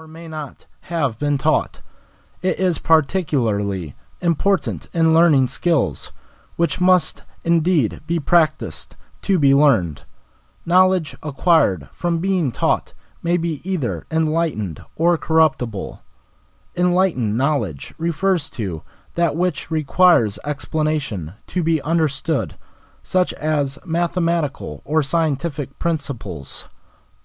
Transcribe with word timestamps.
or 0.00 0.08
may 0.08 0.26
not 0.26 0.64
have 0.80 1.18
been 1.18 1.36
taught. 1.36 1.82
It 2.40 2.58
is 2.58 2.78
particularly 2.78 3.94
important 4.22 4.88
in 4.94 5.12
learning 5.12 5.48
skills, 5.48 6.10
which 6.56 6.80
must 6.80 7.24
indeed 7.44 8.00
be 8.06 8.18
practiced 8.18 8.96
to 9.20 9.38
be 9.38 9.52
learned. 9.52 10.00
Knowledge 10.64 11.14
acquired 11.22 11.90
from 11.92 12.16
being 12.16 12.50
taught 12.50 12.94
may 13.22 13.36
be 13.36 13.60
either 13.62 14.06
enlightened 14.10 14.82
or 14.96 15.18
corruptible. 15.18 16.00
Enlightened 16.74 17.36
knowledge 17.36 17.92
refers 17.98 18.48
to 18.48 18.82
that 19.16 19.36
which 19.36 19.70
requires 19.70 20.38
explanation 20.46 21.34
to 21.46 21.62
be 21.62 21.82
understood, 21.82 22.54
such 23.02 23.34
as 23.34 23.78
mathematical 23.84 24.80
or 24.86 25.02
scientific 25.02 25.78
principles. 25.78 26.68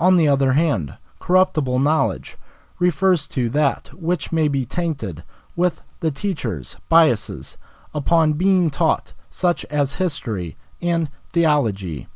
On 0.00 0.16
the 0.16 0.26
other 0.26 0.52
hand, 0.54 0.96
corruptible 1.20 1.78
knowledge 1.78 2.38
refers 2.82 3.28
to 3.28 3.48
that 3.48 3.94
which 3.94 4.32
may 4.32 4.48
be 4.48 4.64
tainted 4.64 5.22
with 5.54 5.82
the 6.00 6.10
teacher's 6.10 6.76
biases 6.88 7.56
upon 7.94 8.32
being 8.32 8.68
taught, 8.70 9.12
such 9.30 9.64
as 9.66 9.94
history 9.94 10.56
and 10.80 11.08
theology. 11.32 12.08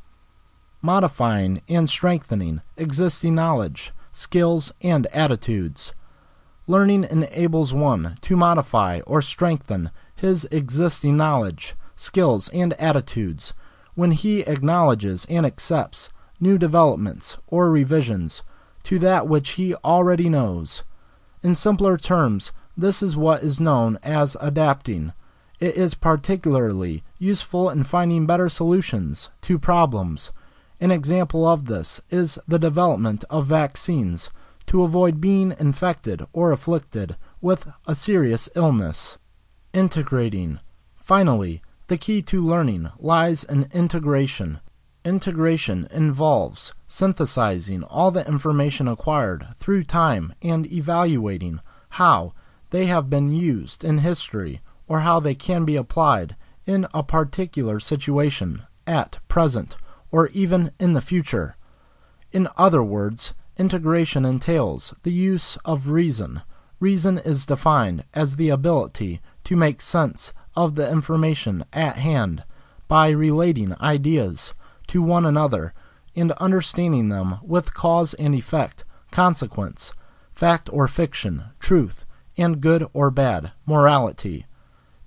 Modifying 0.83 1.63
and 1.69 1.89
strengthening 1.89 2.63
existing 2.77 3.37
knowledge, 3.37 3.93
skills, 4.11 4.73
and 4.83 5.07
attitudes. 5.15 5.93
Learning 6.67 7.05
enables 7.05 7.73
one 7.73 8.17
to 8.23 8.37
modify 8.37 8.99
or 9.07 9.23
strengthen 9.23 9.93
his 10.17 10.49
existing 10.51 11.17
knowledge, 11.17 11.77
skills, 11.95 12.49
and 12.49 12.73
attitudes 12.73 13.55
when 13.95 14.11
he 14.11 14.41
acknowledges 14.41 15.27
and 15.31 15.47
accepts 15.47 16.11
new 16.41 16.59
developments 16.59 17.39
or 17.47 17.71
revisions 17.71 18.43
to 18.87 19.01
that 19.01 19.27
which 19.27 19.51
he 19.51 19.75
already 19.77 20.29
knows. 20.29 20.85
In 21.43 21.57
simpler 21.57 21.97
terms, 21.97 22.53
this 22.77 23.03
is 23.03 23.17
what 23.17 23.43
is 23.43 23.59
known 23.59 23.99
as 24.01 24.37
adapting. 24.41 25.13
It 25.59 25.75
is 25.75 25.95
particularly 25.95 27.03
useful 27.19 27.69
in 27.69 27.83
finding 27.83 28.27
better 28.27 28.49
solutions 28.49 29.29
to 29.41 29.59
problems. 29.59 30.31
An 30.79 30.93
example 30.93 31.49
of 31.49 31.65
this 31.65 32.01
is 32.11 32.39
the 32.47 32.61
development 32.61 33.25
of 33.29 33.47
vaccines 33.47 34.31
to 34.67 34.85
avoid 34.85 35.21
being 35.21 35.53
infected 35.59 36.25
or 36.33 36.53
afflicted 36.53 37.17
with 37.41 37.69
a 37.89 37.95
serious 37.95 38.49
illness. 38.55 39.19
Integrating. 39.73 40.61
Finally, 40.95 41.61
the 41.89 41.99
key 41.99 42.23
to 42.23 42.47
learning 42.47 42.91
lies 43.01 43.43
in 43.43 43.67
integration. 43.73 44.61
Integration 45.07 45.87
involves 45.93 46.73
synthesizing 46.89 47.85
all 47.85 48.11
the 48.11 48.27
information 48.27 48.89
acquired 48.89 49.47
through 49.57 49.85
time 49.85 50.35
and 50.43 50.67
evaluating 50.67 51.61
how 51.91 52.33
they 52.71 52.87
have 52.87 53.09
been 53.09 53.29
used 53.29 53.85
in 53.85 53.99
history 53.99 54.63
or 54.89 55.01
how 55.01 55.21
they 55.21 55.37
can 55.37 55.65
be 55.65 55.77
applied 55.77 56.35
in 56.67 56.89
a 56.93 57.05
particular 57.05 57.79
situation 57.79 58.65
at 58.85 59.21
present 59.29 59.77
or 60.11 60.27
even 60.31 60.73
in 60.81 60.95
the 60.95 61.01
future. 61.01 61.55
In 62.33 62.49
other 62.57 62.83
words, 62.83 63.33
integration 63.57 64.25
entails 64.25 64.93
the 65.05 65.13
use 65.13 65.57
of 65.65 65.89
reason. 65.89 66.43
Reason 66.81 67.19
is 67.19 67.47
defined 67.47 68.03
as 68.13 68.35
the 68.35 68.49
ability 68.49 69.21
to 69.45 69.55
make 69.55 69.81
sense 69.81 70.33
of 70.57 70.75
the 70.75 70.91
information 70.91 71.65
at 71.73 71.99
hand 71.99 72.43
by 72.89 73.11
relating 73.11 73.73
ideas 73.81 74.53
to 74.89 75.03
one 75.03 75.27
another 75.27 75.73
and 76.15 76.33
understanding 76.33 77.09
them 77.09 77.39
with 77.43 77.75
cause 77.75 78.15
and 78.15 78.35
effect, 78.35 78.85
consequence, 79.11 79.93
fact 80.35 80.69
or 80.73 80.89
fiction, 80.89 81.45
truth, 81.61 82.07
and 82.37 82.61
good 82.61 82.87
or 82.95 83.11
bad, 83.11 83.53
morality. 83.67 84.47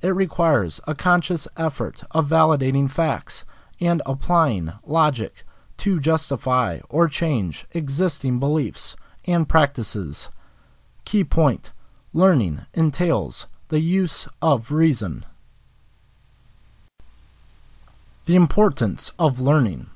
It 0.02 0.10
requires 0.10 0.80
a 0.88 0.96
conscious 0.96 1.48
effort 1.58 2.04
of 2.12 2.30
validating 2.30 2.90
facts 2.90 3.46
and 3.82 4.02
applying 4.06 4.72
logic 4.86 5.44
to 5.78 6.00
justify 6.00 6.80
or 6.90 7.08
change 7.08 7.66
existing 7.74 8.40
beliefs 8.40 8.96
and 9.26 9.48
practices. 9.48 10.30
Key 11.06 11.24
point 11.24 11.72
Learning 12.12 12.62
entails 12.74 13.46
the 13.68 13.80
use 13.80 14.28
of 14.42 14.72
reason. 14.72 15.26
The 18.26 18.36
importance 18.36 19.12
of 19.18 19.40
learning. 19.40 19.88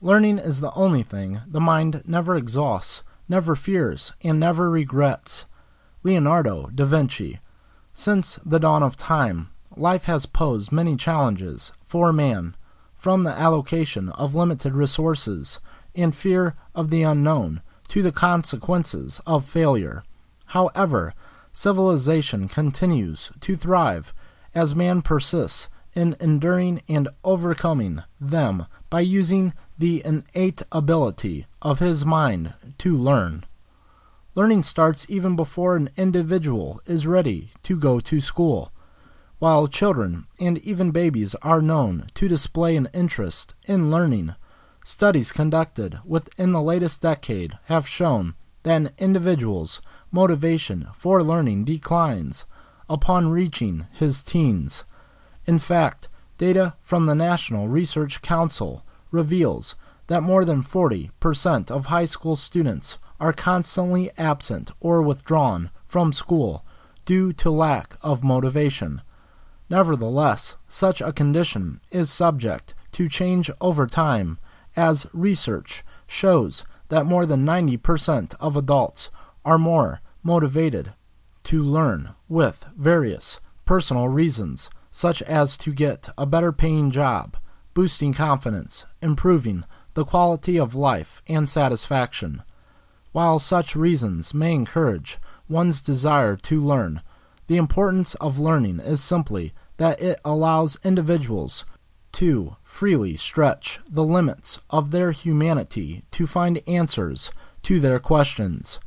Learning 0.00 0.38
is 0.38 0.60
the 0.60 0.72
only 0.74 1.02
thing 1.02 1.40
the 1.46 1.60
mind 1.60 2.02
never 2.06 2.36
exhausts, 2.36 3.02
never 3.28 3.54
fears, 3.54 4.12
and 4.22 4.40
never 4.40 4.70
regrets. 4.70 5.44
Leonardo 6.02 6.70
da 6.74 6.84
Vinci. 6.84 7.40
Since 7.92 8.38
the 8.44 8.58
dawn 8.58 8.82
of 8.82 8.96
time, 8.96 9.50
life 9.76 10.04
has 10.04 10.26
posed 10.26 10.72
many 10.72 10.96
challenges 10.96 11.72
for 11.84 12.12
man, 12.12 12.56
from 12.94 13.22
the 13.22 13.38
allocation 13.38 14.08
of 14.10 14.34
limited 14.34 14.74
resources 14.74 15.60
and 15.94 16.14
fear 16.14 16.54
of 16.74 16.90
the 16.90 17.02
unknown 17.02 17.60
to 17.88 18.02
the 18.02 18.12
consequences 18.12 19.20
of 19.26 19.44
failure. 19.48 20.04
However, 20.46 21.12
civilization 21.52 22.48
continues 22.48 23.30
to 23.40 23.56
thrive 23.56 24.14
as 24.54 24.74
man 24.74 25.02
persists 25.02 25.68
in 25.94 26.16
enduring 26.20 26.82
and 26.88 27.08
overcoming 27.22 28.02
them 28.20 28.66
by 28.90 29.00
using 29.00 29.52
the 29.78 30.02
innate 30.04 30.62
ability 30.70 31.46
of 31.62 31.78
his 31.78 32.04
mind 32.04 32.54
to 32.78 32.96
learn. 32.96 33.44
Learning 34.34 34.62
starts 34.62 35.06
even 35.08 35.36
before 35.36 35.76
an 35.76 35.90
individual 35.96 36.80
is 36.86 37.06
ready 37.06 37.50
to 37.62 37.78
go 37.78 38.00
to 38.00 38.20
school. 38.20 38.72
While 39.38 39.68
children 39.68 40.26
and 40.40 40.58
even 40.58 40.90
babies 40.90 41.34
are 41.42 41.62
known 41.62 42.06
to 42.14 42.28
display 42.28 42.76
an 42.76 42.88
interest 42.92 43.54
in 43.64 43.90
learning, 43.90 44.34
studies 44.84 45.32
conducted 45.32 46.00
within 46.04 46.52
the 46.52 46.62
latest 46.62 47.02
decade 47.02 47.58
have 47.66 47.86
shown 47.86 48.34
that 48.64 48.76
an 48.76 48.90
individual's 48.98 49.80
motivation 50.10 50.88
for 50.96 51.22
learning 51.22 51.64
declines 51.64 52.44
upon 52.88 53.28
reaching 53.28 53.86
his 53.92 54.22
teens. 54.22 54.84
In 55.46 55.58
fact, 55.58 56.08
data 56.38 56.74
from 56.80 57.04
the 57.04 57.14
National 57.14 57.68
Research 57.68 58.22
Council 58.22 58.84
reveals 59.10 59.74
that 60.06 60.22
more 60.22 60.44
than 60.44 60.62
40% 60.62 61.70
of 61.70 61.86
high 61.86 62.04
school 62.04 62.36
students 62.36 62.98
are 63.20 63.32
constantly 63.32 64.10
absent 64.18 64.70
or 64.80 65.02
withdrawn 65.02 65.70
from 65.86 66.12
school 66.12 66.64
due 67.04 67.32
to 67.34 67.50
lack 67.50 67.96
of 68.02 68.24
motivation. 68.24 69.02
Nevertheless, 69.70 70.56
such 70.68 71.00
a 71.00 71.12
condition 71.12 71.80
is 71.90 72.10
subject 72.10 72.74
to 72.92 73.08
change 73.08 73.50
over 73.60 73.86
time, 73.86 74.38
as 74.76 75.06
research 75.12 75.84
shows 76.06 76.64
that 76.88 77.06
more 77.06 77.26
than 77.26 77.46
90% 77.46 78.34
of 78.40 78.56
adults 78.56 79.10
are 79.44 79.58
more 79.58 80.00
motivated 80.22 80.92
to 81.44 81.62
learn 81.62 82.14
with 82.28 82.66
various 82.76 83.40
personal 83.64 84.08
reasons 84.08 84.70
such 84.96 85.20
as 85.22 85.56
to 85.56 85.72
get 85.72 86.08
a 86.16 86.24
better 86.24 86.52
paying 86.52 86.88
job, 86.88 87.36
boosting 87.74 88.14
confidence, 88.14 88.86
improving 89.02 89.64
the 89.94 90.04
quality 90.04 90.56
of 90.56 90.76
life 90.76 91.20
and 91.26 91.48
satisfaction. 91.48 92.40
While 93.10 93.40
such 93.40 93.74
reasons 93.74 94.32
may 94.32 94.54
encourage 94.54 95.18
one's 95.48 95.80
desire 95.80 96.36
to 96.36 96.60
learn, 96.60 97.02
the 97.48 97.56
importance 97.56 98.14
of 98.20 98.38
learning 98.38 98.78
is 98.78 99.02
simply 99.02 99.52
that 99.78 100.00
it 100.00 100.20
allows 100.24 100.78
individuals 100.84 101.64
to 102.12 102.54
freely 102.62 103.16
stretch 103.16 103.80
the 103.88 104.04
limits 104.04 104.60
of 104.70 104.92
their 104.92 105.10
humanity 105.10 106.04
to 106.12 106.28
find 106.28 106.62
answers 106.68 107.32
to 107.64 107.80
their 107.80 107.98
questions. 107.98 108.78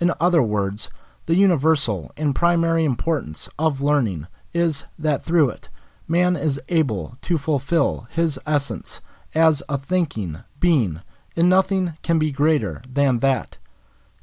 In 0.00 0.14
other 0.18 0.42
words, 0.42 0.88
the 1.26 1.36
universal 1.36 2.12
and 2.16 2.34
primary 2.34 2.86
importance 2.86 3.46
of 3.58 3.82
learning 3.82 4.26
is 4.52 4.84
that 4.98 5.24
through 5.24 5.50
it, 5.50 5.68
man 6.08 6.36
is 6.36 6.60
able 6.68 7.16
to 7.22 7.38
fulfill 7.38 8.08
his 8.10 8.38
essence 8.46 9.00
as 9.34 9.62
a 9.68 9.78
thinking 9.78 10.40
being, 10.58 11.00
and 11.36 11.48
nothing 11.48 11.94
can 12.02 12.18
be 12.18 12.30
greater 12.30 12.82
than 12.88 13.18
that. 13.18 13.58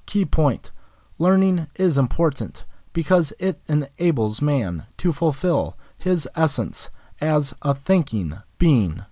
Key 0.06 0.25
point 0.25 0.71
Learning 1.19 1.68
is 1.75 1.97
important 1.97 2.63
because 2.94 3.33
it 3.39 3.59
enables 3.68 4.41
man 4.41 4.83
to 4.97 5.12
fulfill 5.12 5.75
his 5.97 6.27
essence 6.35 6.89
as 7.19 7.56
a 7.63 7.74
thinking 7.74 8.38
being. 8.59 9.03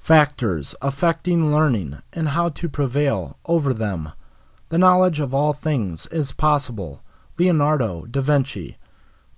Factors 0.00 0.74
affecting 0.80 1.52
learning 1.52 1.98
and 2.14 2.28
how 2.28 2.48
to 2.48 2.70
prevail 2.70 3.36
over 3.44 3.74
them. 3.74 4.12
The 4.70 4.78
knowledge 4.78 5.20
of 5.20 5.34
all 5.34 5.52
things 5.52 6.06
is 6.06 6.32
possible 6.32 7.02
Leonardo 7.38 8.04
da 8.06 8.20
Vinci. 8.20 8.76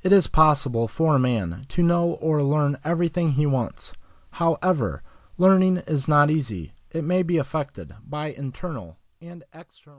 It 0.03 0.11
is 0.11 0.27
possible 0.27 0.89
for 0.89 1.15
a 1.15 1.19
man 1.19 1.67
to 1.69 1.83
know 1.83 2.13
or 2.15 2.43
learn 2.43 2.79
everything 2.83 3.33
he 3.33 3.45
wants. 3.45 3.93
However, 4.33 5.03
learning 5.37 5.83
is 5.87 6.09
not 6.09 6.31
easy. 6.31 6.73
It 6.91 7.05
may 7.05 7.23
be 7.23 7.37
affected 7.37 7.95
by 8.09 8.29
internal 8.29 8.97
and 9.21 9.45
external 9.53 9.99